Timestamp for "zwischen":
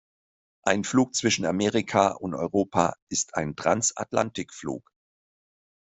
1.13-1.45